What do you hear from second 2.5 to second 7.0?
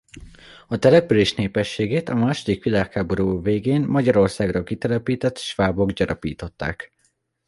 világháború végén Magyarországról kitelepített svábok gyarapították.